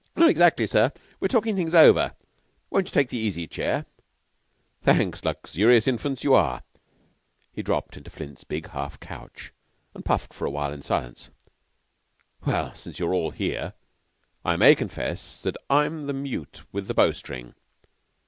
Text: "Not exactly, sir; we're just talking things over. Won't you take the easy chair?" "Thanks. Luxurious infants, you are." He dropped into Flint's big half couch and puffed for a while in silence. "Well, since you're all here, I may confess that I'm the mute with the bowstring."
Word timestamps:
"Not 0.15 0.31
exactly, 0.31 0.65
sir; 0.65 0.91
we're 1.19 1.27
just 1.27 1.33
talking 1.33 1.55
things 1.55 1.75
over. 1.75 2.15
Won't 2.71 2.87
you 2.87 2.91
take 2.91 3.09
the 3.09 3.19
easy 3.19 3.45
chair?" 3.45 3.85
"Thanks. 4.81 5.23
Luxurious 5.23 5.87
infants, 5.87 6.23
you 6.23 6.33
are." 6.33 6.63
He 7.53 7.61
dropped 7.61 7.95
into 7.95 8.09
Flint's 8.09 8.43
big 8.43 8.69
half 8.69 8.99
couch 8.99 9.53
and 9.93 10.03
puffed 10.03 10.33
for 10.33 10.47
a 10.47 10.49
while 10.49 10.73
in 10.73 10.81
silence. 10.81 11.29
"Well, 12.47 12.73
since 12.73 12.97
you're 12.97 13.13
all 13.13 13.29
here, 13.29 13.73
I 14.43 14.55
may 14.55 14.73
confess 14.73 15.43
that 15.43 15.55
I'm 15.69 16.07
the 16.07 16.13
mute 16.13 16.63
with 16.71 16.87
the 16.87 16.95
bowstring." 16.95 17.53